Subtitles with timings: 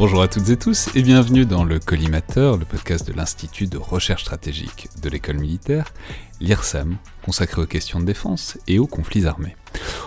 [0.00, 3.76] Bonjour à toutes et tous et bienvenue dans le Collimateur, le podcast de l'Institut de
[3.76, 5.92] recherche stratégique de l'école militaire,
[6.40, 9.56] l'IRSAM, consacré aux questions de défense et aux conflits armés.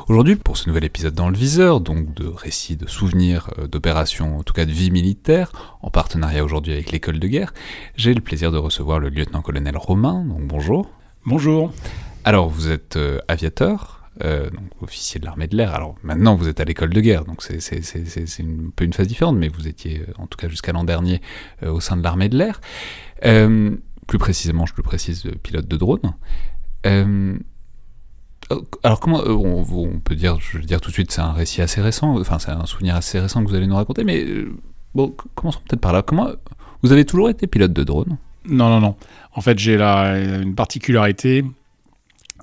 [0.08, 4.40] Aujourd'hui, pour ce nouvel épisode dans le viseur, donc de récits, de souvenirs, euh, d'opérations,
[4.40, 5.52] en tout cas de vie militaire,
[5.84, 7.54] en partenariat aujourd'hui avec l'école de guerre,
[7.96, 10.90] j'ai le plaisir de recevoir le lieutenant-colonel Romain, donc bonjour.
[11.28, 11.72] Bonjour.
[12.24, 15.74] Alors, vous êtes euh, aviateur, euh, donc officier de l'armée de l'air.
[15.74, 17.58] Alors maintenant, vous êtes à l'école de guerre, donc c'est
[18.42, 21.20] un peu une phase différente, mais vous étiez, euh, en tout cas jusqu'à l'an dernier,
[21.64, 22.62] euh, au sein de l'armée de l'air.
[23.22, 26.14] plus précisément, je le précise, pilote de drone.
[28.84, 31.82] alors comment on, peut dire, je veux dire tout de suite, c'est un récit assez
[31.82, 34.26] récent, enfin c'est un souvenir assez récent que vous allez nous raconter, mais
[34.94, 36.04] bon, commençons peut-être par là.
[36.04, 36.30] Comment
[36.84, 38.18] vous avez toujours été pilote de drone?
[38.46, 38.96] Non, non, non.
[39.34, 41.46] En fait, j'ai une particularité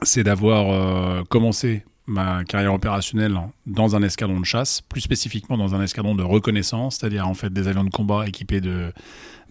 [0.03, 5.75] c'est d'avoir euh, commencé ma carrière opérationnelle dans un escadron de chasse, plus spécifiquement dans
[5.77, 8.93] un escadron de reconnaissance, c'est-à-dire en fait des avions de combat équipés de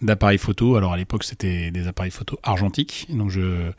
[0.02, 0.76] d'appareils photo.
[0.76, 3.06] Alors à l'époque c'était des appareils photo argentiques.
[3.10, 3.70] Donc je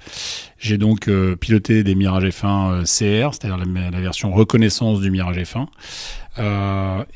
[0.57, 5.37] j'ai donc euh, piloté des Mirage F1 euh, CR, c'est-à-dire la, version reconnaissance du Mirage
[5.37, 5.67] F1.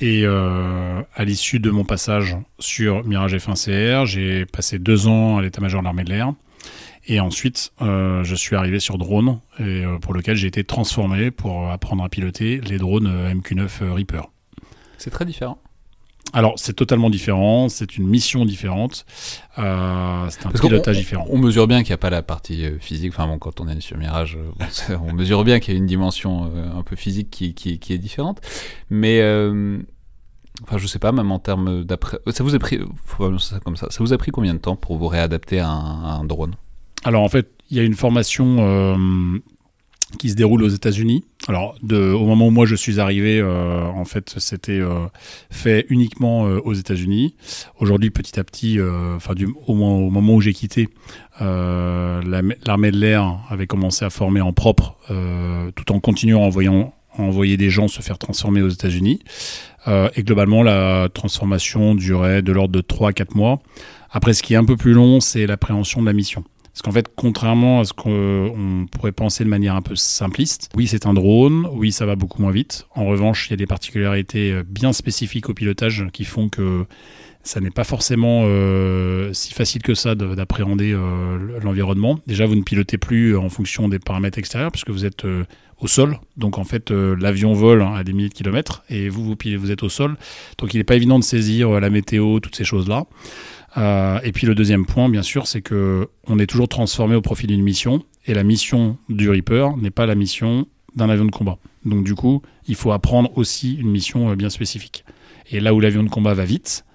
[0.01, 5.41] et à l'issue de mon passage sur Mirage F1 CR, j'ai passé deux ans à
[5.41, 6.34] l'état-major de l'armée de l'air.
[7.07, 11.29] Et ensuite, euh, je suis arrivé sur drone, et, euh, pour lequel j'ai été transformé
[11.29, 14.23] pour apprendre à piloter les drones euh, MQ-9 Reaper.
[14.97, 15.59] C'est très différent.
[16.33, 19.05] Alors, c'est totalement différent, c'est une mission différente,
[19.55, 21.25] c'est un pilotage différent.
[21.29, 23.79] On mesure bien qu'il n'y a pas la partie physique, enfin bon, quand on est
[23.79, 24.37] sur Mirage,
[25.07, 27.99] on mesure bien qu'il y a une dimension un peu physique qui, qui, qui est
[27.99, 28.41] différente,
[28.89, 29.22] mais
[30.63, 33.77] enfin je sais pas, même en termes d'après, ça vous a pris, faut ça comme
[33.77, 36.55] ça, ça vous a pris combien de temps pour vous réadapter à un drone?
[37.05, 39.38] Alors en fait, il y a une formation euh,
[40.17, 41.23] qui se déroule aux États-Unis.
[41.47, 45.05] Alors au moment où moi je suis arrivé, euh, en fait, c'était euh,
[45.51, 47.35] fait uniquement aux États-Unis.
[47.79, 48.79] Aujourd'hui, petit à petit,
[49.16, 49.35] enfin
[49.67, 50.89] au, au, moment où j'ai quitté,
[51.39, 54.97] l'armée de l'air avait commencé à former en propre,
[55.75, 59.19] tout en continuant à envoyer des gens se faire transformer aux États-Unis.
[59.87, 63.59] et globalement, la transformation durait de l'ordre de 3 à 4 mois.
[64.09, 66.43] Après, ce qui est un peu plus long, c'est l'appréhension de la mission.
[66.75, 70.87] Parce qu'en fait, contrairement à ce qu'on pourrait penser de manière un peu simpliste, oui,
[70.87, 72.85] c'est un drone, oui, ça va beaucoup moins vite.
[72.95, 76.85] En revanche, il y a des particularités euh, bien spécifiques au pilotage qui font que
[77.43, 82.19] ça n'est pas forcément euh, si facile que ça d'appréhender euh, l'environnement.
[82.27, 85.25] Déjà, vous ne pilotez plus en fonction des paramètres extérieurs puisque vous êtes
[85.79, 86.19] au sol.
[86.35, 89.83] Donc en fait, l'avion vole à des milliers de kilomètres et vous, vous, vous êtes
[89.83, 90.17] au sol.
[90.57, 93.05] Donc il n'est pas évident de saisir la météo, toutes ces choses-là.
[93.77, 97.21] Euh, et puis le deuxième point, bien sûr, c'est que on est toujours transformé au
[97.21, 101.31] profit d'une mission, et la mission du Reaper n'est pas la mission d'un avion de
[101.31, 101.57] combat.
[101.83, 105.03] Donc du coup, il faut apprendre aussi une mission euh, bien spécifique.
[105.51, 106.85] Et là où l'avion de combat va vite,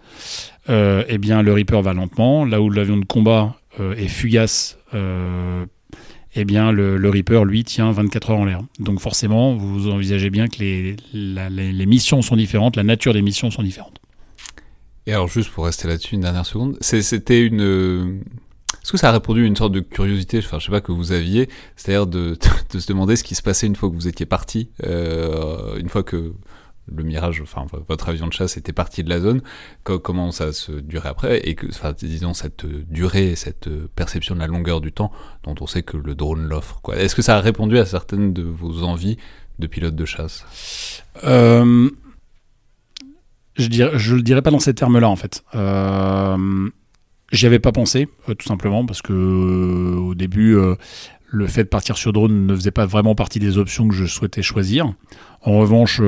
[0.68, 2.44] euh, eh bien le Reaper va lentement.
[2.44, 8.38] Là où l'avion de combat est fugace, eh bien le, Reaper lui tient 24 heures
[8.38, 8.60] en l'air.
[8.80, 13.50] Donc forcément, vous envisagez bien que les, les missions sont différentes, la nature des missions
[13.52, 13.99] sont différentes.
[15.06, 17.62] Et alors, juste pour rester là-dessus une dernière seconde, c'était une.
[17.62, 18.20] Euh,
[18.82, 20.92] est-ce que ça a répondu à une sorte de curiosité, enfin, je sais pas, que
[20.92, 22.38] vous aviez, c'est-à-dire de,
[22.78, 26.02] se demander ce qui se passait une fois que vous étiez parti, euh, une fois
[26.02, 26.34] que
[26.92, 29.42] le Mirage, enfin, votre avion de chasse était parti de la zone,
[29.84, 34.46] comment ça se durait après, et que, enfin, disons, cette durée, cette perception de la
[34.46, 35.12] longueur du temps
[35.44, 36.80] dont on sait que le drone l'offre.
[36.94, 39.18] Est-ce que ça a répondu à certaines de vos envies
[39.58, 41.04] de pilote de chasse?
[41.24, 41.90] Euh,
[43.60, 45.44] je ne le dirais pas dans ces termes-là en fait.
[45.54, 46.68] Euh,
[47.32, 50.74] J'y avais pas pensé, euh, tout simplement parce que euh, au début, euh,
[51.26, 54.04] le fait de partir sur drone ne faisait pas vraiment partie des options que je
[54.04, 54.92] souhaitais choisir.
[55.42, 56.02] En revanche,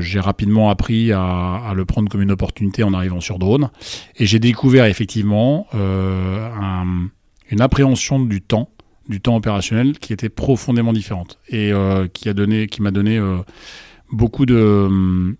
[0.00, 3.70] j'ai rapidement appris à, le prendre comme une opportunité en arrivant sur drone.
[4.16, 8.70] Et j'ai découvert effectivement une appréhension du temps,
[9.06, 11.72] du temps opérationnel, qui était profondément différente et
[12.14, 13.20] qui a donné, qui m'a donné
[14.10, 15.36] beaucoup de,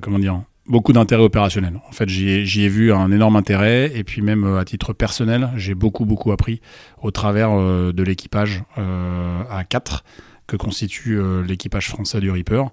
[0.00, 1.80] comment dire, beaucoup d'intérêt opérationnel.
[1.88, 5.74] En fait, j'y ai, vu un énorme intérêt et puis même à titre personnel, j'ai
[5.74, 6.60] beaucoup beaucoup appris
[7.02, 10.04] au travers de l'équipage à 4
[10.46, 12.70] que constitue euh, l'équipage français du Reaper.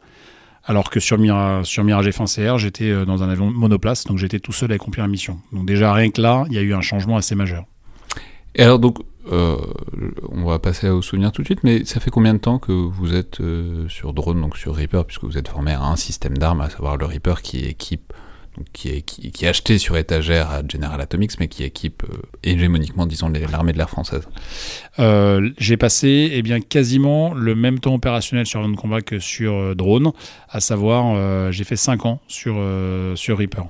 [0.65, 1.17] Alors que sur,
[1.63, 5.03] sur Mirage F1CR, j'étais euh, dans un avion monoplace, donc j'étais tout seul à accomplir
[5.03, 5.39] la mission.
[5.51, 7.65] Donc déjà, rien que là, il y a eu un changement assez majeur.
[8.55, 8.99] Et alors donc,
[9.31, 9.57] euh,
[10.29, 12.71] on va passer au souvenir tout de suite, mais ça fait combien de temps que
[12.71, 13.41] vous êtes
[13.87, 16.97] sur drone, donc sur Reaper, puisque vous êtes formé à un système d'armes, à savoir
[16.97, 18.13] le Reaper qui équipe
[18.71, 23.31] qui est, qui, acheté sur étagère à General Atomics, mais qui équipe euh, hégémoniquement, disons,
[23.51, 24.27] l'armée de l'air française
[24.99, 29.53] euh, J'ai passé eh bien, quasiment le même temps opérationnel sur de combat que sur
[29.53, 30.11] euh, drone,
[30.49, 32.55] à savoir, j'ai fait 5 ans sur,
[33.15, 33.63] sur Reaper.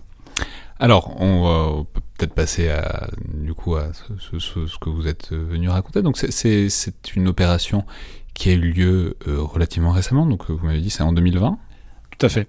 [0.83, 5.69] Alors, on, peut peut-être passer à, du coup à ce, ce, que vous êtes venu
[5.69, 6.01] raconter.
[6.01, 6.67] Donc, c'est
[7.15, 7.85] une opération
[8.33, 11.57] qui a eu lieu relativement récemment, donc vous m'avez dit c'est en 2020
[12.17, 12.47] tout à fait.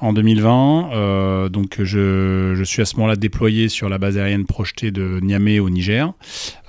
[0.00, 4.90] En 2020, euh, donc je, suis à ce moment-là déployé sur la base aérienne projetée
[4.90, 6.12] de Niamey au Niger.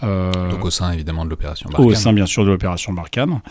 [0.04, 1.88] Euh, donc au sein évidemment de l'opération Barkhane.
[1.88, 3.42] Au sein bien sûr de l'opération Barkhane.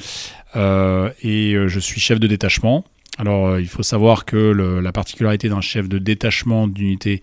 [0.56, 2.84] Euh, et je suis chef de détachement.
[3.18, 4.36] Alors il faut savoir que
[4.82, 7.22] la particularité d'un chef de détachement d'unité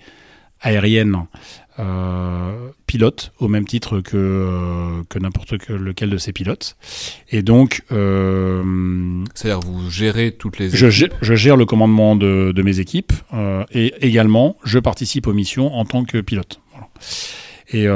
[0.64, 1.28] aérienne
[1.80, 6.78] euh, pilote au même titre que, euh, que n'importe lequel de ces pilotes.
[7.32, 7.82] Et donc.
[7.92, 13.12] Euh, C'est-à-dire vous gérez toutes les je, je, gère le commandement de, mes équipes
[13.72, 16.62] et également je participe aux missions en tant que pilote.
[17.72, 17.88] Et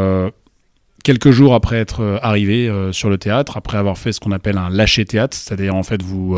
[1.03, 4.71] quelques jours après être arrivé sur le théâtre, après avoir fait ce qu'on appelle un
[4.71, 6.35] lâcher théâtre, c'est-à-dire en fait vous,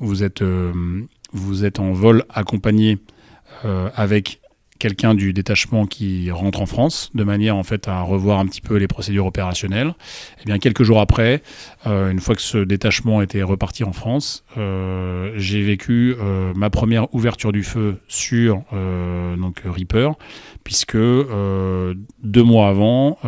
[0.00, 0.42] vous, êtes,
[1.32, 2.98] vous êtes en vol accompagné
[3.94, 4.40] avec
[4.82, 8.60] quelqu'un du détachement qui rentre en France, de manière en fait à revoir un petit
[8.60, 9.94] peu les procédures opérationnelles.
[10.38, 11.40] Et eh bien quelques jours après,
[11.86, 16.68] euh, une fois que ce détachement était reparti en France, euh, j'ai vécu euh, ma
[16.68, 18.64] première ouverture du feu sur
[19.38, 20.16] donc Reaper,
[20.64, 23.18] puisque deux mois avant,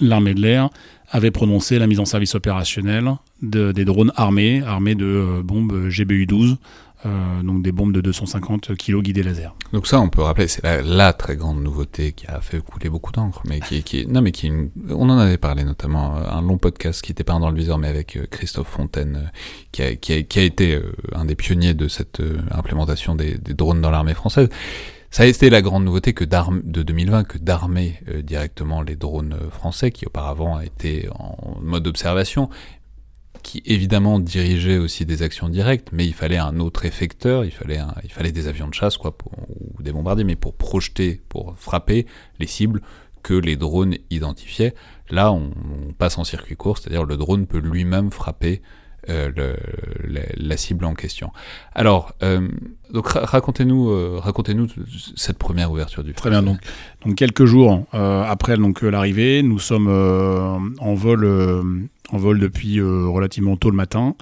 [0.00, 0.68] l'armée de l'air
[1.10, 3.10] avait prononcé la mise en service opérationnel
[3.40, 6.56] de, des drones armés, armés de bombes GBU-12
[7.06, 9.54] euh, donc des bombes de 250 kg guidées laser.
[9.72, 13.12] Donc ça, on peut rappeler, c'est la, très grande nouveauté qui a fait couler beaucoup
[13.12, 14.50] d'encre, mais qui, qui, non, mais qui,
[14.88, 17.78] on en avait parlé notamment euh, un long podcast qui était pas dans le viseur,
[17.78, 19.30] mais avec euh, Christophe Fontaine,
[19.72, 20.80] qui a, été
[21.12, 24.48] un des pionniers de cette implémentation des, des drones dans l'armée française.
[25.10, 29.92] Ça a été la grande nouveauté que de 2020 que d'armer directement les drones français
[29.92, 32.48] qui auparavant étaient en mode observation
[33.42, 37.80] qui évidemment dirigeait aussi des actions directes, mais il fallait un autre effecteur, il fallait,
[38.02, 39.16] il fallait des avions de chasse quoi,
[39.48, 42.06] ou des bombardiers, mais pour projeter, pour frapper
[42.38, 42.80] les cibles
[43.22, 44.74] que les drones identifiaient.
[45.10, 45.50] Là, on,
[45.98, 48.62] passe en circuit court, c'est-à-dire le drone peut lui-même frapper
[49.10, 49.30] euh,
[50.36, 51.30] la, cible en question.
[51.74, 52.48] Alors, euh,
[52.90, 54.68] donc racontez-nous, euh, racontez-nous
[55.14, 56.14] cette première ouverture du.
[56.14, 56.42] Très bien.
[56.42, 56.58] Donc,
[57.04, 63.56] donc quelques jours après donc l'arrivée, nous sommes en vol en vol depuis euh, relativement
[63.56, 64.14] tôt le matin.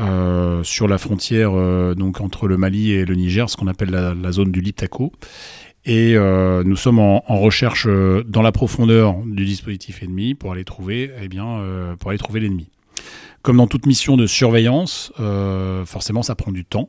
[0.00, 3.90] Euh, sur la frontière euh, donc entre le Mali et le Niger, ce qu'on appelle
[3.90, 5.12] la, zone du Liptako.
[5.86, 7.86] Et nous sommes en, recherche
[8.26, 11.60] dans la profondeur du dispositif ennemi pour aller trouver, eh bien,
[11.98, 12.70] pour aller trouver l'ennemi.
[13.42, 15.12] Comme dans toute mission de surveillance,
[15.84, 16.88] forcément, ça prend du temps.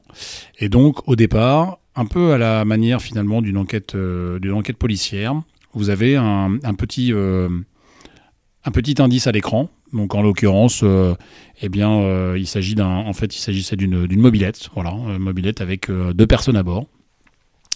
[0.60, 5.42] Et donc, au départ, un peu à la manière finalement d'une enquête, d'une enquête policière,
[5.74, 11.16] vous avez un, petit, un petit indice à l'écran donc en l'occurrence, euh,
[11.62, 15.62] eh bien, euh, il s'agit d'un, en fait, il s'agissait d'une, mobilette, voilà, une mobilette
[15.62, 16.88] avec euh, deux personnes à bord.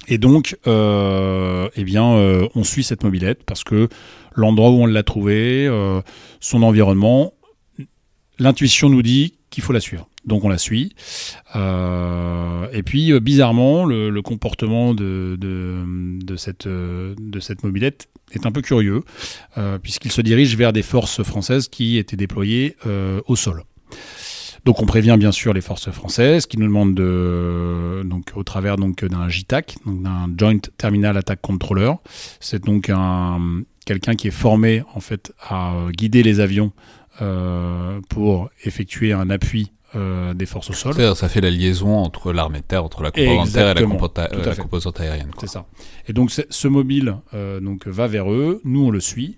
[0.08, 3.90] Et donc, eh bien, on suit cette mobilette parce que
[4.34, 5.70] l'endroit où on l'a trouvée,
[6.40, 7.34] son environnement,
[8.40, 10.08] l'intuition nous dit qu'il faut la suivre.
[10.26, 10.94] Donc on la suit.
[11.56, 15.38] et puis bizarrement, le, comportement de,
[16.38, 19.02] cette, de cette mobilette est un peu curieux,
[19.58, 23.64] euh, puisqu'il se dirige vers des forces françaises qui étaient déployées euh, au sol.
[24.66, 28.76] Donc on prévient bien sûr les forces françaises qui nous demandent de, donc au travers
[28.76, 31.94] donc d'un JTAC, d'un Joint Terminal Attack Controller.
[32.40, 36.99] C'est donc un quelqu'un qui est formé en fait à guider les avions euh,
[38.10, 40.94] pour effectuer un appui euh, des forces au sol.
[41.16, 43.90] Ça fait la liaison entre l'armée de terre, entre la composante terre et la, Exactement.
[44.64, 45.32] composante, la aérienne.
[45.40, 45.66] C'est ça.
[46.08, 49.38] Et donc ce mobile euh, donc va vers eux, nous on le suit.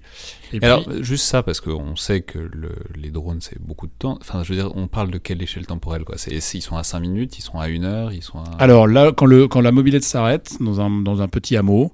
[0.51, 3.87] Et, Et puis, alors, juste ça, parce qu'on sait que le- les drones, c'est beaucoup
[3.87, 4.17] de temps.
[4.19, 6.99] Enfin, je veux dire, on parle de quelle échelle temporelle, quoi Ils sont à 5
[6.99, 8.43] minutes, ils sont à 1 heure, ils sont à...
[8.59, 11.93] alors là, quand, le, quand la mobilette s'arrête dans un, dans un petit hameau,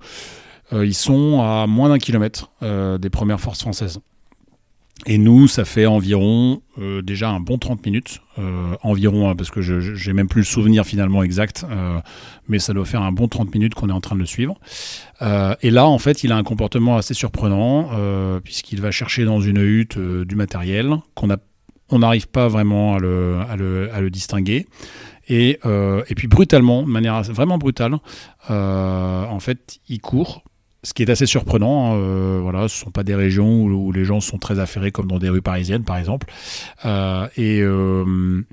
[0.74, 4.00] euh, ils sont à moins d'un kilomètre euh, des premières forces françaises.
[5.10, 9.50] Et nous, ça fait environ euh, déjà un bon 30 minutes, euh, environ, hein, parce
[9.50, 12.00] que je j'ai même plus le souvenir finalement exact, euh,
[12.50, 14.60] mais ça doit faire un bon 30 minutes qu'on est en train de le suivre.
[15.62, 17.90] Et là, en fait, il a un comportement assez surprenant,
[18.44, 21.38] puisqu'il va chercher dans une hutte du matériel qu'on a
[21.90, 24.68] on n'arrive pas vraiment à le, distinguer.
[25.30, 25.58] Et,
[26.16, 27.98] puis brutalement, de manière vraiment brutale,
[28.50, 30.44] en fait, il court.
[30.88, 33.92] Ce qui est assez surprenant, hein, euh, voilà, ce ne sont pas des régions où,
[33.92, 36.28] les gens sont très affairés comme dans des rues parisiennes, par exemple.
[36.86, 38.46] Euh, et euh,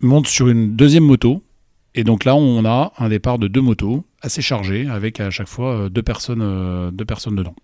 [0.00, 1.42] monte sur une deuxième moto.
[1.94, 5.46] Et donc là, on a un départ de deux motos assez chargées, avec à chaque
[5.46, 7.54] fois euh, euh, deux personnes dedans.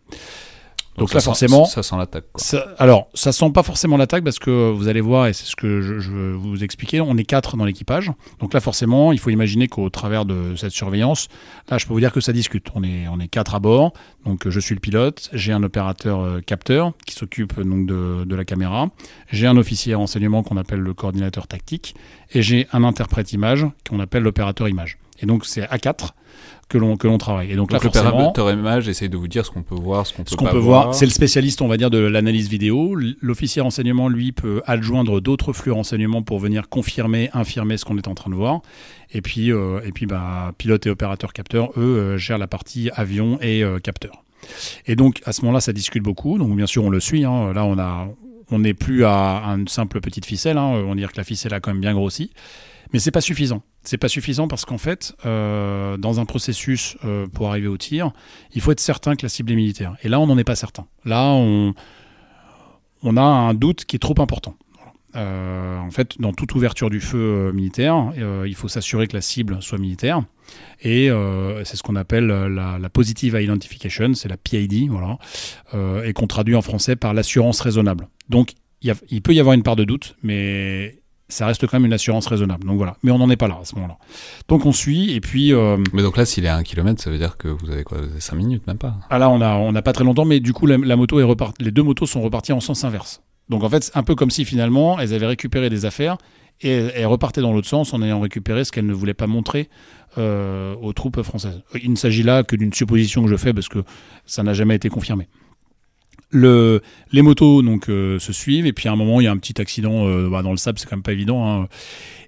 [0.98, 2.24] Donc, ça là, sent- forcément, Ça sent l'attaque,
[2.78, 5.80] alors, ça sent pas forcément l'attaque parce que vous allez voir, et c'est ce que
[5.80, 8.10] je, je veux vous expliquer, on est quatre dans l'équipage.
[8.40, 11.28] Donc là, forcément, il faut imaginer qu'au travers de cette surveillance,
[11.70, 12.66] là, je peux vous dire que ça discute.
[12.74, 13.92] On est, on est quatre à bord.
[14.26, 18.34] Donc, je suis le pilote, j'ai un opérateur euh, capteur qui s'occupe donc de, de
[18.36, 18.88] la caméra,
[19.30, 21.94] j'ai un officier renseignement qu'on appelle le coordinateur tactique,
[22.32, 24.98] et j'ai un interprète image qu'on appelle l'opérateur image.
[25.22, 26.14] Et donc, c'est à quatre
[26.68, 27.50] que l'on que l'on travaille.
[27.50, 30.06] Et donc, Donc, là, forcément, l'opérateur image essaye de vous dire ce qu'on peut voir,
[30.06, 32.48] ce qu'on peut ce qu'on peut voir, c'est le spécialiste, on va dire, de l'analyse
[32.48, 32.94] vidéo.
[33.20, 38.06] L'officier renseignement, lui, peut adjoindre d'autres flux renseignements pour venir confirmer, infirmer ce qu'on est
[38.08, 38.60] en train de voir.
[39.12, 42.88] Et puis, euh, et puis bah, pilote et opérateur capteur, eux, euh, gèrent la partie
[42.94, 44.22] avion et euh, capteur.
[44.86, 46.38] Et donc, à ce moment-là, ça discute beaucoup.
[46.38, 47.24] Donc, bien sûr, on le suit.
[47.24, 47.52] hein.
[47.52, 48.08] Là, on a,
[48.52, 50.56] on n'est plus à une simple petite ficelle.
[50.56, 50.66] hein.
[50.66, 52.30] On va dire que la ficelle a quand même bien grossi.
[52.92, 53.62] Mais c'est pas suffisant.
[53.82, 58.12] C'est pas suffisant parce qu'en fait, euh, dans un processus euh, pour arriver au tir,
[58.54, 59.96] il faut être certain que la cible est militaire.
[60.02, 60.86] Et là, on n'en est pas certain.
[61.06, 61.74] Là, on,
[63.16, 64.54] a un doute qui est trop important.
[65.16, 68.12] Euh, en fait, dans toute ouverture du feu militaire,
[68.46, 70.22] il faut s'assurer que la cible soit militaire.
[70.82, 71.08] Et
[71.64, 75.18] c'est ce qu'on appelle la, positive identification, c'est la PID, voilà,
[76.04, 78.08] et qu'on traduit en français par l'assurance raisonnable.
[78.28, 80.99] Donc, il peut y avoir une part de doute, mais
[81.30, 82.66] ça reste quand même une assurance raisonnable.
[82.66, 82.96] Donc voilà.
[83.02, 83.96] Mais on n'en est pas là à ce moment-là.
[84.48, 85.52] Donc on suit, et puis.
[85.54, 87.84] euh, Mais donc là, s'il est à 1 km, ça veut dire que vous avez
[87.84, 88.96] quoi 5 minutes, même pas?
[89.08, 91.18] Ah là, on a, on n'a pas très longtemps, mais du coup, la, la moto
[91.20, 91.54] est repart...
[91.60, 93.22] les deux motos sont reparties en sens inverse.
[93.48, 96.18] Donc en fait, c'est un peu comme si finalement, elles avaient récupéré des affaires
[96.60, 99.26] et elles, elles repartaient dans l'autre sens en ayant récupéré ce qu'elles ne voulaient pas
[99.26, 99.68] montrer
[100.18, 101.62] euh, aux troupes françaises.
[101.82, 103.80] Il ne s'agit là que d'une supposition que je fais parce que
[104.26, 105.28] ça n'a jamais été confirmé.
[106.32, 109.32] Le, les motos donc euh, se suivent et puis à un moment il y a
[109.32, 111.68] un petit accident euh, bah, dans le sable c'est quand même pas évident hein.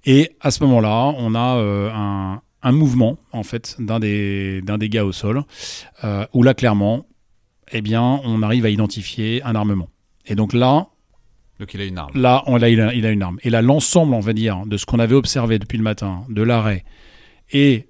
[0.05, 4.77] et à ce moment-là on a euh, un, un mouvement en fait d'un des d'un
[4.77, 5.45] des gars au sol
[6.33, 7.07] où là clairement
[7.71, 9.89] eh bien on arrive à identifier un armement
[10.27, 10.89] et donc là
[11.61, 12.11] Donc il a une arme.
[12.21, 13.39] Là, on, là il, a, il a une arme.
[13.43, 16.43] Et là, l'ensemble, on va dire, de ce qu'on avait observé depuis le matin, de
[16.43, 16.85] l'arrêt,
[17.53, 17.87] et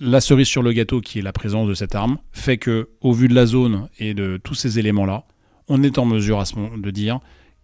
[0.00, 3.12] la cerise sur le gâteau, qui est la présence de cette arme, fait que, au
[3.12, 5.24] vu de la zone et de tous ces éléments-là,
[5.68, 7.20] on est en mesure à ce moment de dire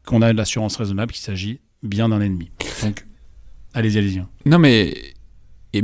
[0.06, 2.50] qu'on a de l'assurance raisonnable qu'il s'agit bien d'un ennemi.
[2.82, 3.04] Donc,
[3.74, 4.22] allez-y, allez-y.
[4.46, 4.94] Non, mais.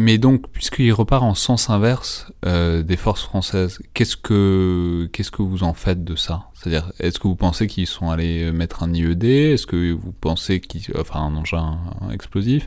[0.00, 5.42] Mais donc, puisqu'il repart en sens inverse euh, des forces françaises, qu'est-ce que qu'est-ce que
[5.42, 6.48] vous en faites de ça?
[6.54, 10.58] C'est-à-dire, est-ce que vous pensez qu'ils sont allés mettre un IED Est-ce que vous pensez
[10.60, 11.78] qu'ils, enfin, un engin
[12.12, 12.66] explosif?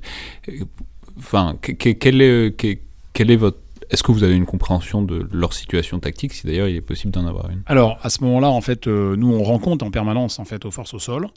[1.18, 2.78] Enfin, que- que- quel est que-
[3.12, 6.68] quel est votre est-ce que vous avez une compréhension de leur situation tactique, si d'ailleurs
[6.68, 7.64] il est possible d'en avoir une?
[7.66, 10.66] Alors à ce moment-là, en fait, euh, nous on rend compte en permanence en fait
[10.66, 11.28] aux forces au sol.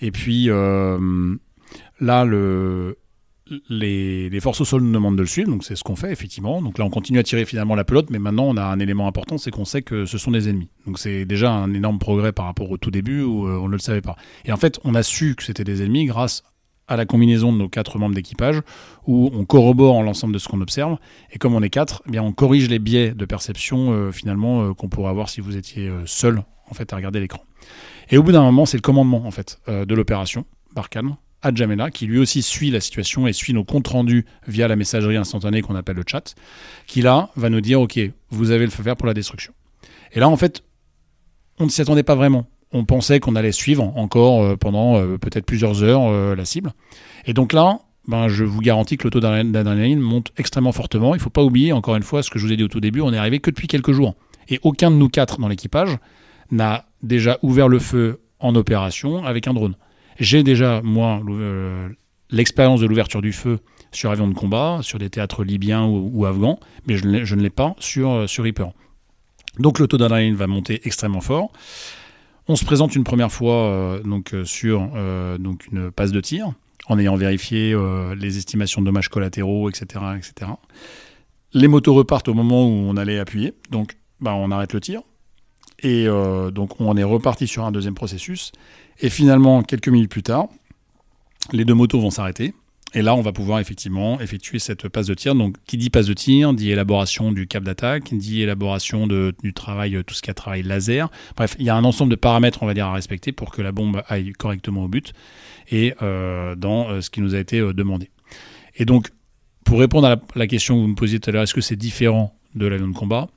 [0.00, 1.34] Et puis euh,
[2.00, 2.98] là, le,
[3.68, 6.12] les, les forces au sol nous demandent de le suivre, donc c'est ce qu'on fait
[6.12, 6.62] effectivement.
[6.62, 9.06] Donc là, on continue à tirer finalement la pelote, mais maintenant on a un élément
[9.08, 10.68] important, c'est qu'on sait que ce sont des ennemis.
[10.86, 13.72] Donc c'est déjà un énorme progrès par rapport au tout début où euh, on ne
[13.72, 14.16] le savait pas.
[14.44, 16.42] Et en fait, on a su que c'était des ennemis grâce
[16.88, 18.60] à la combinaison de nos quatre membres d'équipage,
[19.06, 20.98] où on corrobore l'ensemble de ce qu'on observe,
[21.32, 24.62] et comme on est quatre, eh bien on corrige les biais de perception euh, finalement
[24.62, 27.42] euh, qu'on pourrait avoir si vous étiez euh, seul en fait à regarder l'écran.
[28.10, 31.90] Et au bout d'un moment, c'est le commandement en fait de l'opération Barkhane à Djamena,
[31.90, 35.62] qui lui aussi suit la situation et suit nos comptes rendus via la messagerie instantanée
[35.62, 36.34] qu'on appelle le chat,
[36.86, 37.98] qui là va nous dire ok,
[38.30, 39.52] vous avez le feu vert pour la destruction.
[40.12, 40.62] Et là en fait,
[41.58, 42.46] on ne s'y attendait pas vraiment.
[42.72, 46.72] On pensait qu'on allait suivre encore euh, pendant euh, peut-être plusieurs heures euh, la cible.
[47.26, 51.14] Et donc là, ben, je vous garantis que le taux d'adrénaline monte extrêmement fortement.
[51.14, 52.68] Il ne faut pas oublier, encore une fois, ce que je vous ai dit au
[52.68, 54.14] tout début, on est arrivé que depuis quelques jours.
[54.48, 55.98] Et aucun de nous quatre dans l'équipage
[56.50, 59.74] n'a déjà ouvert le feu en opération avec un drone.
[60.20, 61.20] J'ai déjà, moi,
[62.30, 63.58] l'expérience de l'ouverture du feu
[63.90, 67.74] sur avion de combat, sur des théâtres libyens ou, afghans, mais je, ne l'ai pas
[67.80, 68.70] sur, sur Reaper.
[69.58, 71.50] Donc le taux d'adrénaline va monter extrêmement fort.
[72.48, 74.88] On se présente une première fois euh, donc, euh, sur
[75.38, 76.52] donc une passe de tir,
[76.88, 77.76] en ayant vérifié
[78.16, 80.52] les estimations de dommages collatéraux, etc., etc.
[81.52, 85.02] Les motos repartent au moment où on allait appuyer, donc bah, on arrête le tir.
[85.82, 88.52] Et donc on est reparti sur un deuxième processus.
[89.00, 90.46] Et finalement, quelques minutes plus tard,
[91.52, 92.54] les deux motos vont s'arrêter.
[92.94, 95.34] Et là, on va pouvoir effectivement effectuer cette passe de tir.
[95.34, 100.02] Donc, qui dit passe de tir, dit élaboration du cap d'attaque, dit élaboration du travail,
[100.06, 101.10] tout ce qui a travail laser.
[101.36, 103.60] Bref, il y a un ensemble de paramètres, on va dire, à respecter pour que
[103.60, 105.12] la bombe aille correctement au but
[105.70, 108.10] et euh, dans euh, ce qui nous a été euh, demandé.
[108.76, 109.10] Et donc,
[109.64, 111.76] pour répondre à la, question que vous me posiez tout à l'heure, est-ce que c'est
[111.76, 113.28] différent de l'avion de combat?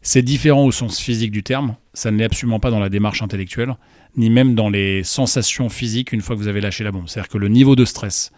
[0.00, 1.76] C'est différent au sens physique du terme.
[1.92, 3.74] Ça ne l'est absolument pas dans la démarche intellectuelle,
[4.16, 7.08] ni même dans les sensations physiques une fois que vous avez lâché la bombe.
[7.08, 8.32] C'est-à-dire que le niveau de stress,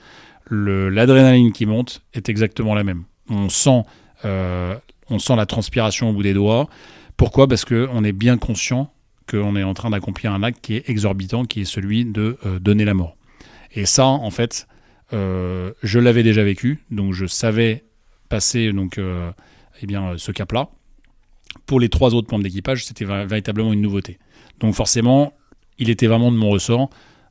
[0.51, 3.05] l'adrénaline qui monte est exactement la même.
[3.29, 3.83] On sent,
[4.25, 4.77] euh,
[5.11, 6.69] on sent la transpiration au bout des doigts.
[7.17, 7.49] Pourquoi?
[7.49, 8.93] Parce qu'on est bien conscient
[9.31, 12.59] qu'on est en train d'accomplir un acte qui est exorbitant, qui est celui de euh,
[12.59, 13.17] donner la mort.
[13.75, 14.67] Et ça, en fait,
[15.13, 17.85] euh, je l'avais déjà vécu, donc je savais
[18.31, 18.99] passer donc,
[19.83, 20.69] eh bien, ce cap-là.
[21.67, 24.19] Pour les trois autres membres d'équipage, c'était véritablement une nouveauté.
[24.61, 25.33] Donc forcément,
[25.79, 26.91] il était vraiment de mon ressort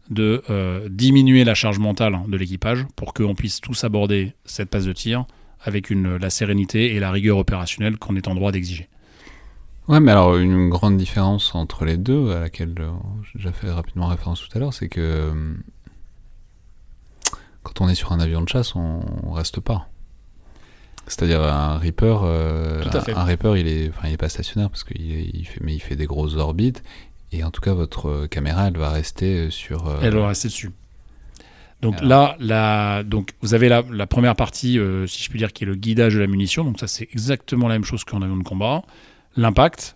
[0.10, 4.86] de euh, diminuer la charge mentale de l'équipage pour qu'on puisse tous aborder cette passe
[4.86, 5.26] de tir
[5.62, 8.88] avec une, la sérénité et la rigueur opérationnelle qu'on est en droit d'exiger.
[9.88, 12.92] Ouais, mais alors une grande différence entre les deux, à laquelle euh,
[13.36, 15.54] j'ai fait rapidement référence tout à l'heure, c'est que euh,
[17.64, 19.90] quand on est sur un avion de chasse, on, reste pas.
[21.08, 25.46] C'est-à-dire un Reaper, un, Reaper, il est, enfin, il est pas stationnaire parce qu'il il
[25.46, 26.84] fait, mais il fait des grosses orbites
[27.32, 29.88] et en tout cas, votre euh, caméra, elle va rester euh, sur.
[29.88, 30.72] Euh, elle va rester dessus.
[31.82, 35.64] Donc là, la, donc vous avez la, la première partie, si je puis dire, qui
[35.64, 36.64] est le guidage de la munition.
[36.64, 38.82] Donc ça, c'est exactement la même chose qu'en avion de combat.
[39.36, 39.96] L'impact.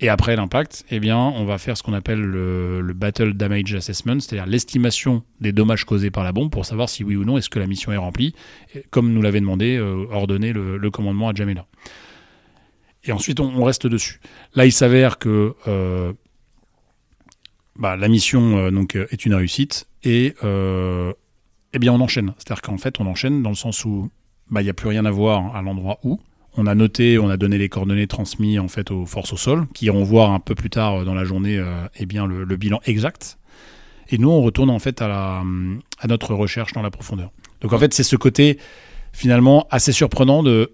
[0.00, 4.20] Et après l'impact, eh bien, on va faire ce qu'on appelle le, Battle Damage Assessment,
[4.20, 7.50] c'est-à-dire l'estimation des dommages causés par la bombe pour savoir si oui ou non est-ce
[7.50, 8.32] que la mission est remplie,
[8.88, 9.78] comme nous l'avait demandé,
[10.10, 11.66] ordonné le, commandement à Jamela.
[13.04, 14.20] Et ensuite, on, reste dessus.
[14.54, 15.54] Là, il s'avère que
[17.78, 21.12] bah, la mission euh, donc, euh, est une réussite et euh,
[21.72, 22.34] eh bien on enchaîne.
[22.36, 24.10] C'est-à-dire qu'en fait on enchaîne dans le sens où
[24.50, 26.20] bah, il n'y a plus rien à voir à l'endroit où.
[26.56, 29.68] On a noté, on a donné les coordonnées transmises en fait aux forces au sol,
[29.74, 31.62] qui iront voir un peu plus tard dans la journée
[31.96, 33.38] eh bien, le, bilan exact.
[34.08, 35.44] Et nous, on retourne en fait à, la,
[36.00, 37.30] à notre recherche dans la profondeur.
[37.60, 38.58] Donc en fait, c'est ce côté
[39.12, 40.72] finalement assez surprenant de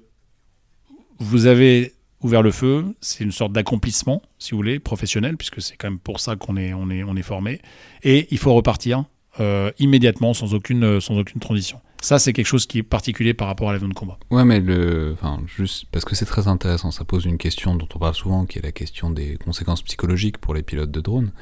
[1.19, 1.93] vous avez
[2.25, 6.01] ouvert le feu, c'est une sorte d'accomplissement, si vous voulez, professionnel, puisque c'est quand même
[6.01, 7.61] pour ça qu'on est, on est, on est formé.
[8.03, 9.05] Et il faut repartir
[9.41, 11.81] euh, immédiatement, sans aucune, sans aucune transition.
[12.01, 14.19] Ça, c'est quelque chose qui est particulier par rapport à l'avion de combat.
[14.31, 17.89] Ouais, mais le, enfin, juste parce que c'est très intéressant, ça pose une question dont
[17.95, 21.33] on parle souvent, qui est la question des conséquences psychologiques pour les pilotes de drones.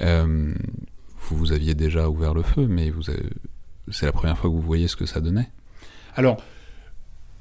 [0.00, 0.52] Euh,
[1.22, 3.02] vous, vous aviez déjà ouvert le feu, mais vous,
[3.90, 5.48] c'est la première fois que vous voyez ce que ça donnait.
[6.16, 6.42] Alors,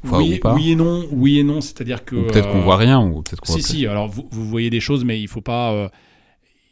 [0.04, 3.42] oui, oui, et non, oui et non, c'est-à-dire que peut-être qu'on voit rien ou peut-être
[3.42, 3.88] qu'on si si.
[3.88, 5.90] Alors vous, vous, voyez des choses, mais il faut pas, euh,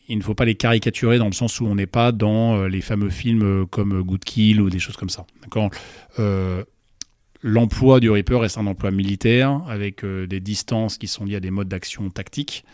[0.08, 2.68] il ne faut pas les caricaturer dans le sens où on n'est pas dans euh,
[2.68, 5.26] les fameux films euh, comme Good Kill ou des choses comme ça.
[5.44, 5.70] D'accord?
[7.44, 11.52] L'emploi du Reaper est un emploi militaire avec des distances qui sont liées à des
[11.52, 12.66] modes d'action tactiques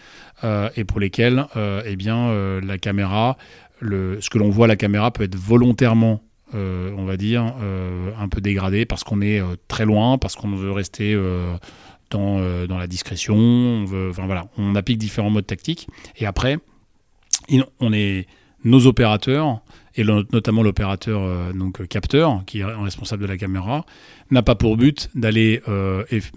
[0.41, 1.45] et pour lesquels,
[1.85, 3.37] eh bien, la caméra,
[3.81, 7.55] le, ce que l'on voit à la caméra peut être volontairement euh, on va dire,
[7.61, 11.17] euh, un peu dégradé parce qu'on est euh, très loin, parce qu'on veut rester
[12.09, 12.39] dans,
[12.69, 13.35] la discrétion.
[13.35, 15.87] On, veut, voilà, on applique différents modes tactiques.
[16.17, 16.59] Et après,
[17.79, 18.27] on est
[18.63, 19.61] nos opérateurs
[19.95, 21.51] et notamment l'opérateur
[21.89, 23.85] capteur qui est responsable de la caméra
[24.31, 25.61] n'a pas pour but d'aller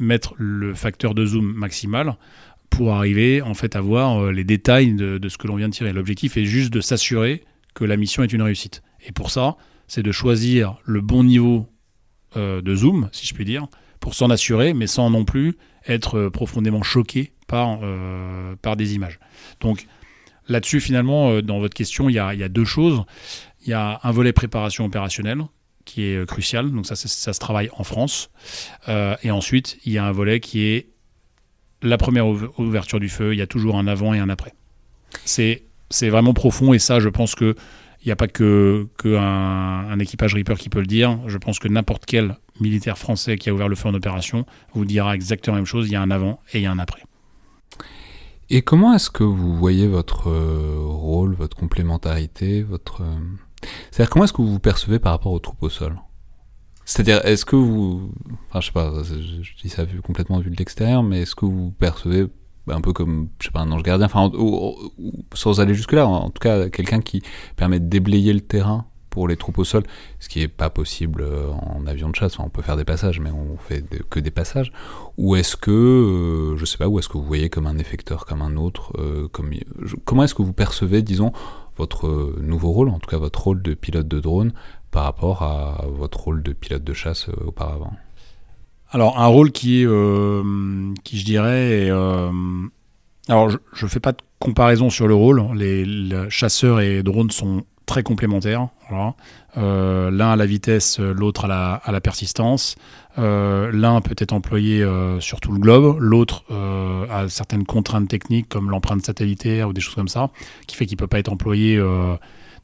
[0.01, 2.17] mettre le facteur de zoom maximal
[2.69, 5.75] pour arriver en fait à voir les détails de, de ce que l'on vient de
[5.75, 5.93] tirer.
[5.93, 7.45] L'objectif est juste de s'assurer
[7.77, 8.83] que la mission est une réussite.
[9.07, 9.57] Et pour ça,
[9.89, 11.69] c'est de choisir le bon niveau
[12.37, 13.67] euh, de zoom, si je puis dire,
[14.01, 18.95] pour s'en assurer, mais sans non plus être euh, profondément choqué par, euh, par des
[18.95, 19.19] images.
[19.61, 19.87] Donc
[20.49, 23.05] là-dessus, finalement, dans votre question, il y, a, deux choses.
[23.63, 25.43] Il y a un volet préparation opérationnelle
[25.85, 28.31] qui est crucial, donc ça, ça se travaille en France.
[28.89, 30.89] et ensuite, il y a un volet qui est
[31.83, 34.53] la première ouverture du feu, il y a toujours un avant et un après.
[35.25, 35.63] C'est
[36.03, 37.55] vraiment profond et ça, je pense que
[38.07, 41.19] il n'y a pas que, un, équipage Reaper qui peut le dire.
[41.27, 44.85] Je pense que n'importe quel militaire français qui a ouvert le feu en opération vous
[44.85, 45.89] dira exactement la même chose.
[45.89, 47.03] Il y a un avant et il y a un après.
[48.49, 53.03] Et comment est-ce que vous voyez votre euh, rôle, votre complémentarité, votre...
[53.03, 53.17] Euh,
[53.91, 56.01] c'est-à-dire comment est-ce que vous vous percevez par rapport aux troupes au sol?
[56.85, 58.13] C'est-à-dire, est-ce que vous,
[58.49, 61.73] enfin, je sais pas, je, dis ça complètement vu de l'extérieur, mais est-ce que vous
[61.73, 62.29] percevez
[62.75, 64.31] un peu comme, je sais pas, un ange gardien, enfin,
[65.35, 67.23] sans aller jusque-là, en, tout cas, quelqu'un qui
[67.57, 69.83] permet de déblayer le terrain pour les troupes au sol,
[70.21, 72.39] ce qui est pas possible euh, en avion de chasse.
[72.39, 74.73] on peut faire des passages, mais on fait que des passages.
[75.17, 78.27] Ou est-ce que, euh, je sais pas, ou est-ce que vous voyez comme un effecteur,
[78.27, 79.53] comme un autre, euh, comme,
[80.05, 81.33] comment est-ce que vous percevez, disons,
[81.79, 84.53] votre nouveau rôle, en tout cas votre rôle de pilote de drone,
[84.91, 87.95] par rapport à votre rôle de pilote de chasse auparavant?
[88.93, 89.87] Alors, un rôle qui est,
[91.05, 91.91] qui je dirais,
[93.29, 95.43] alors je ne fais pas de comparaison sur le rôle.
[95.55, 95.85] Les,
[96.29, 98.69] chasseurs et drones sont très complémentaires.
[99.57, 102.77] Euh, l'un à la vitesse, l'autre à la, persistance.
[103.19, 106.45] Euh, l'un peut être employé euh, sur tout le globe, l'autre
[107.11, 110.31] a certaines contraintes techniques comme l'empreinte satellitaire ou des choses comme ça,
[110.67, 111.81] qui fait qu'il peut pas être employé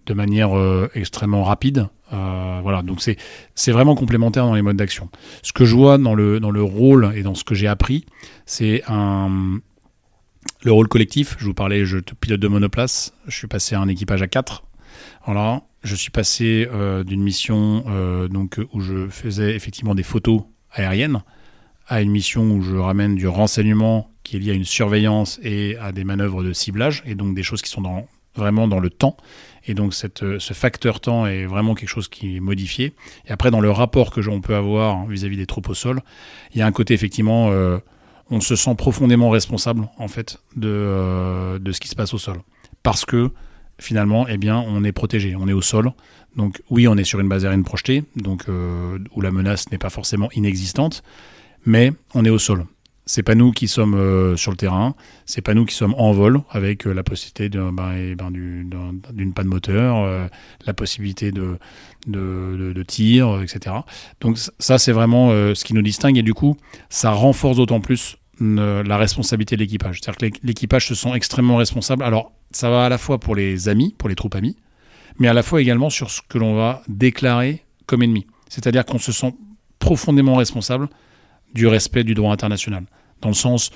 [0.06, 0.50] de manière
[0.94, 1.88] extrêmement rapide.
[2.10, 5.08] voilà, donc c'est vraiment complémentaire dans les modes d'action.
[5.42, 8.04] Ce que je vois dans le, dans le rôle et dans ce que j'ai appris,
[8.46, 9.58] c'est un,
[10.62, 11.36] le rôle collectif.
[11.38, 14.64] Je vous parlais, je pilote de monoplace, je suis passé à un équipage à 4
[15.24, 20.42] voilà, je suis passé euh, d'une mission euh, donc, où je faisais effectivement des photos
[20.72, 21.22] aériennes
[21.88, 25.76] à une mission où je ramène du renseignement qui est lié à une surveillance et
[25.78, 29.16] à des manœuvres de ciblage, et donc des choses qui sont vraiment dans le temps.
[29.66, 32.94] Et donc euh, ce facteur temps est vraiment quelque chose qui est modifié.
[33.26, 36.00] Et après, dans le rapport que l'on peut avoir vis-à-vis des troupes au sol,
[36.54, 37.50] il y a un côté effectivement,
[38.30, 42.38] on se sent profondément responsable en fait de, de ce qui se passe au sol.
[42.82, 43.30] Parce que
[43.78, 45.92] finalement, eh bien, on est protégé, on est au sol.
[46.36, 49.78] Donc oui, on est sur une base aérienne projetée, donc euh, où la menace n'est
[49.78, 51.02] pas forcément inexistante,
[51.66, 52.64] mais on est au sol.
[53.04, 54.94] C'est pas nous qui sommes euh, sur le terrain,
[55.26, 59.48] c'est pas nous qui sommes en vol avec euh, la possibilité ben, ben, d'une panne
[59.48, 60.28] moteur,
[60.66, 63.76] la possibilité de, tir, etc.
[64.20, 66.56] Donc ça, c'est vraiment ce qui nous distingue et du coup,
[66.90, 70.00] ça renforce d'autant plus la responsabilité de l'équipage.
[70.00, 72.02] C'est-à-dire que l'équipage se sent extrêmement responsable.
[72.02, 74.56] Alors ça va à la fois pour les amis, pour les troupes amies,
[75.18, 78.26] mais à la fois également sur ce que l'on va déclarer comme ennemi.
[78.48, 79.34] C'est-à-dire qu'on se sent
[79.78, 80.88] profondément responsable
[81.54, 82.84] du respect du droit international,
[83.20, 83.70] dans le sens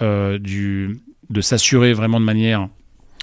[0.00, 2.68] euh, du, de s'assurer vraiment de manière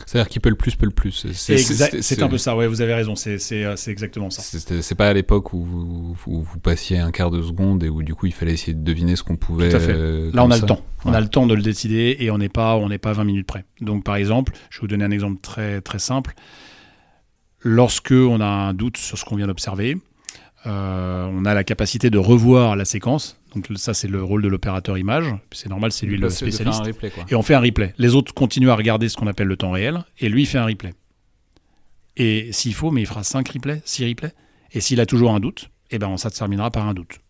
[0.06, 1.28] c'est-à-dire qui peut le plus, peut le plus.
[1.34, 4.42] C'est un peu ça, ouais, vous avez raison, c'est euh, exactement ça.
[4.42, 8.16] C'est pas à l'époque où vous, vous, passiez un quart de seconde et où du
[8.16, 9.70] coup il fallait essayer de deviner ce qu'on pouvait.
[9.70, 9.94] Tout à fait.
[9.94, 10.82] Euh, Là on a le temps.
[11.06, 13.48] On a le temps de le décider et on n'est pas, on pas 20 minutes
[13.48, 13.66] près.
[13.82, 16.34] Donc par exemple, je vais vous donner un exemple très, très simple.
[17.62, 19.98] Lorsque on a un doute sur ce qu'on vient d'observer,
[20.66, 23.40] on a la capacité de revoir la séquence.
[23.56, 25.34] Donc ça, c'est le rôle de l'opérateur image.
[25.52, 26.84] C'est normal, c'est lui le spécialiste.
[27.30, 27.94] et on fait un replay.
[27.98, 30.58] Les autres continuent à regarder ce qu'on appelle le temps réel, et lui il fait
[30.58, 30.94] un replay.
[32.18, 34.34] Et s'il faut, mais il fera 5 replays, 6 replays.
[34.74, 37.22] Et s'il a toujours un doute, eh ben ça terminera par un doute.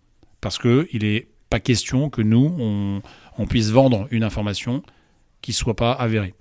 [0.41, 3.01] Parce qu'il n'est pas question que nous, on,
[3.37, 4.83] on, puisse vendre une information
[5.41, 6.33] qui ne soit pas avérée.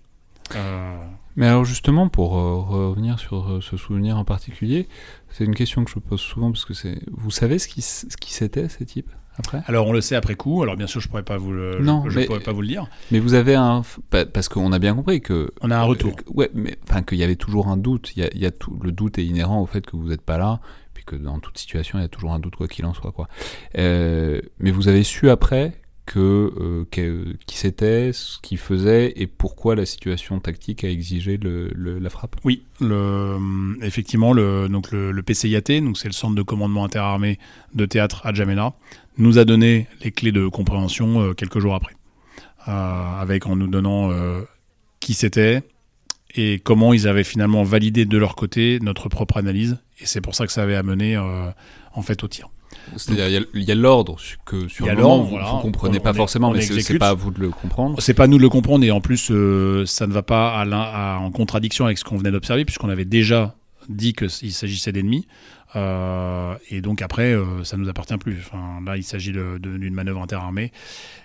[0.56, 0.96] Euh,
[1.36, 4.88] mais alors justement, pour euh, revenir sur euh, ce souvenir en particulier,
[5.30, 6.98] c'est une question que je pose souvent parce que c'est.
[7.12, 9.62] Vous savez ce qui, ce qui c'était ces types après?
[9.66, 10.62] Alors on le sait après coup.
[10.64, 11.78] Alors bien sûr, je pourrais pas vous le.
[11.80, 12.88] Non, je, pourrais pas vous le dire.
[13.12, 15.52] Mais vous avez un parce qu'on a bien compris que.
[15.60, 16.16] On a un retour.
[16.34, 18.10] ouais, mais enfin qu'il y avait toujours un doute.
[18.16, 20.08] Il y a, il y a tout, le doute est inhérent au fait que vous
[20.08, 20.60] n'êtes pas là,
[20.92, 23.12] puis que dans toute situation il y a toujours un doute quoi qu'il en soit
[23.12, 23.28] quoi.
[23.76, 29.76] Euh, mais vous avez su après que, euh, qui c'était, ce qu'il faisait et pourquoi
[29.76, 32.64] la situation tactique a exigé la frappe Oui,
[33.82, 37.38] effectivement, le, donc le, le PCIAT, donc c'est le centre de commandement interarmé
[37.74, 38.72] de théâtre à Djamena,
[39.18, 41.94] nous a donné les clés de compréhension euh, quelques jours après,
[42.68, 44.10] euh, avec en nous donnant
[45.00, 45.62] qui c'était
[46.34, 50.34] et comment ils avaient finalement validé de leur côté notre propre analyse, et c'est pour
[50.34, 52.48] ça que ça avait amené en fait au tir.
[52.96, 56.60] C'est-à-dire, il y a, l'ordre que sur le moment, vous ne comprenez pas forcément, mais
[56.62, 58.00] c'est pas à vous de le comprendre.
[58.00, 60.60] C'est pas à nous de le comprendre, et en plus, euh, ça ne va pas
[60.60, 63.54] à en contradiction avec ce qu'on venait d'observer, puisqu'on avait déjà
[63.88, 65.26] dit qu'il s'agissait d'ennemis.
[65.76, 68.50] Euh, et donc après, euh, ça nous appartient plus.
[68.84, 70.72] Là, il s'agit d'une manœuvre interarmée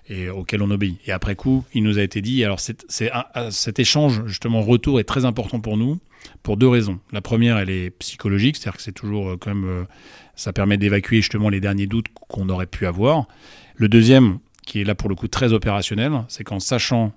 [0.09, 0.99] et auquel on obéit.
[1.05, 2.43] Et après coup, il nous a été dit.
[2.43, 5.99] Alors, cet échange justement retour est très important pour nous
[6.41, 6.99] pour deux raisons.
[7.11, 9.85] La première, elle est psychologique, c'est-à-dire que c'est toujours quand même
[10.35, 13.27] ça permet d'évacuer justement les derniers doutes qu'on aurait pu avoir.
[13.75, 17.13] Le deuxième, qui est là pour le coup très opérationnel, c'est qu'en sachant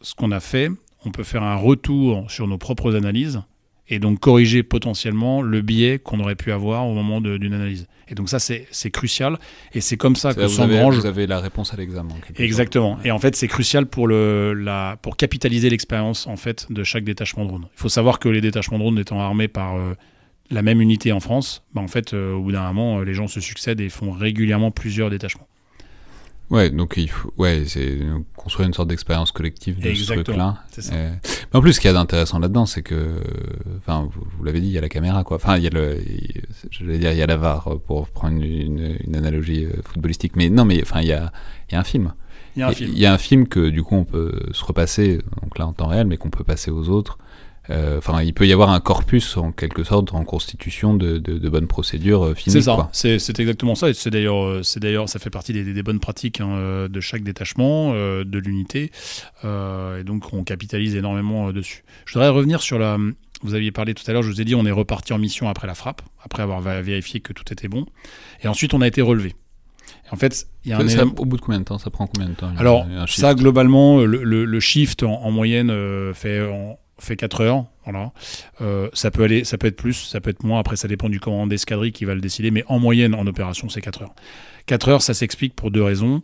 [0.00, 0.70] ce qu'on a fait,
[1.04, 3.42] on peut faire un retour sur nos propres analyses
[3.88, 7.86] et donc corriger potentiellement le biais qu'on aurait pu avoir au moment d'une analyse.
[8.08, 9.38] Et donc ça, c'est crucial,
[9.72, 10.96] et c'est comme ça qu'on s'engrange.
[10.96, 12.14] Vous avez la réponse à l'examen.
[12.36, 12.98] Exactement.
[13.04, 17.04] Et en fait, c'est crucial pour, le, la, pour capitaliser l'expérience en fait de chaque
[17.04, 17.66] détachement drone.
[17.76, 19.94] Il faut savoir que les détachements drone étant armés par euh,
[20.50, 23.40] la même unité en France, bah, en fait, au bout d'un moment, les gens se
[23.40, 25.48] succèdent et font régulièrement plusieurs détachements.
[26.50, 27.98] Ouais, donc il faut, ouais, c'est
[28.36, 30.58] construire une sorte d'expérience collective de ce truc-là.
[30.92, 31.12] Mais
[31.52, 33.20] en plus, ce qu'il y a d'intéressant là-dedans, c'est que,
[33.78, 35.36] enfin, vous, l'avez dit, il y a la caméra, quoi.
[35.36, 35.98] Enfin, il y a le,
[36.70, 40.36] je vais dire, il y a la VAR pour prendre une, une, analogie euh, footballistique.
[40.36, 41.32] Mais non, mais enfin, il y a,
[41.70, 42.12] il y a un film.
[42.56, 42.90] Il y a un film.
[42.92, 45.72] Il y a un film que du coup on peut se repasser, donc là en
[45.72, 47.18] temps réel, mais qu'on peut passer aux autres.
[47.70, 51.48] Euh, enfin, il peut y avoir un corpus en quelque sorte en constitution de, de,
[51.48, 53.88] bonnes procédures euh, C'est ça, c'est exactement ça.
[53.88, 57.22] Et c'est d'ailleurs, euh, c'est d'ailleurs, ça fait partie des, bonnes pratiques hein, de chaque
[57.22, 58.90] détachement, de l'unité.
[59.44, 61.84] et donc, on capitalise énormément dessus.
[62.06, 62.98] Je voudrais revenir sur la.
[63.42, 65.50] Vous aviez parlé tout à l'heure, je vous ai dit, on est reparti en mission
[65.50, 67.84] après la frappe, après avoir vérifié que tout était bon.
[68.42, 69.34] Et ensuite, on a été relevé.
[70.10, 71.76] En fait, il y a un au bout de combien de temps?
[71.76, 72.52] Ça prend combien de temps?
[72.56, 75.70] Alors, ça, globalement, le, shift en, moyenne
[76.14, 77.66] fait en, fait 4 heures.
[77.84, 78.12] Voilà.
[78.60, 80.60] Euh, ça peut aller, ça peut être plus, ça peut être moins.
[80.60, 82.50] Après, ça dépend du commandant d'escadrille qui va le décider.
[82.50, 84.14] Mais en moyenne, en opération, c'est 4 heures.
[84.66, 86.22] 4 heures, ça s'explique pour deux raisons.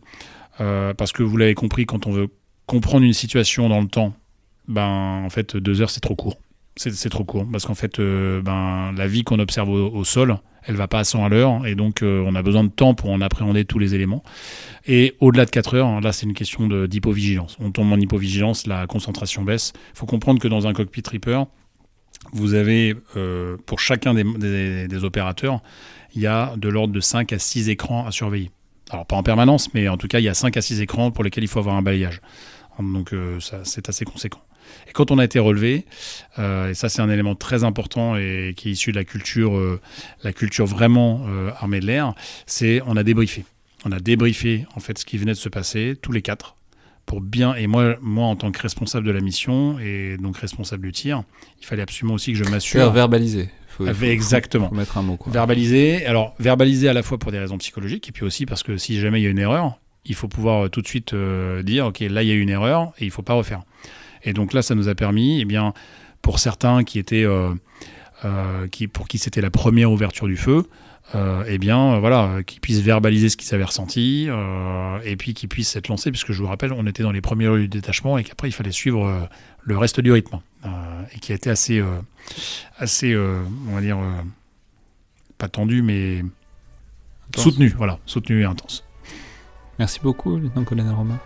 [0.60, 2.28] Euh, parce que vous l'avez compris, quand on veut
[2.66, 4.14] comprendre une situation dans le temps,
[4.68, 6.38] ben en fait, 2 heures, c'est trop court.
[6.76, 7.46] C'est trop court.
[7.50, 11.04] Parce qu'en fait, euh, ben, la vie qu'on observe au sol, elle va pas à
[11.04, 13.78] 100 à l'heure et donc euh, on a besoin de temps pour en appréhender tous
[13.78, 14.22] les éléments.
[14.86, 17.56] Et au-delà de 4 heures, hein, là c'est une question d'hypovigilance.
[17.60, 19.72] On tombe en hypovigilance, la concentration baisse.
[19.94, 21.46] Il faut comprendre que dans un cockpit Reaper,
[22.32, 25.62] vous avez euh, pour chacun des, opérateurs,
[26.14, 28.50] il y a de l'ordre de 5 à 6 écrans à surveiller.
[28.90, 31.10] Alors pas en permanence, mais en tout cas il y a 5 à 6 écrans
[31.10, 32.20] pour lesquels il faut avoir un balayage.
[32.78, 34.40] Donc euh, c'est assez conséquent.
[34.90, 35.86] Et quand on a été relevé,
[36.40, 39.56] euh, et ça c'est un élément très important et qui est issu de la culture,
[39.56, 39.80] euh,
[40.24, 42.14] la culture vraiment euh, armée de l'air,
[42.46, 43.44] c'est on a débriefé.
[43.84, 46.56] On a débriefé en fait ce qui venait de se passer, tous les quatre,
[47.06, 47.54] pour bien.
[47.54, 51.22] Et moi, moi en tant que responsable de la mission et donc responsable du tir,
[51.60, 52.90] il fallait absolument aussi que je m'assure.
[52.90, 53.48] verbaliser.
[53.68, 54.68] Faut, Exactement.
[54.68, 55.16] Faut mettre un mot.
[55.16, 55.32] Quoi.
[55.32, 56.04] Verbaliser.
[56.04, 58.98] Alors verbaliser à la fois pour des raisons psychologiques et puis aussi parce que si
[58.98, 61.14] jamais il y a une erreur, il faut pouvoir tout de suite
[61.62, 63.62] dire ok là il y a une erreur et il faut pas refaire.
[64.24, 65.72] Et donc là, ça nous a permis, eh bien,
[66.22, 67.54] pour certains qui étaient, euh,
[68.24, 70.66] euh, qui, pour qui c'était la première ouverture du feu,
[71.14, 74.28] euh, eh bien, voilà, qu'ils puissent verbaliser ce qu'ils avaient ressenti,
[75.04, 77.48] et puis qu'ils puissent être lancés, puisque je vous rappelle, on était dans les premiers
[77.48, 79.28] rues du détachement, et qu'après, il fallait suivre
[79.62, 80.38] le reste du rythme,
[81.12, 81.82] et qui a été assez,
[82.78, 83.98] assez on va dire,
[85.36, 86.22] pas tendu, mais
[87.34, 88.84] soutenu, voilà, soutenu et intense.
[89.80, 91.18] Merci beaucoup, lieutenant-colonel Romain.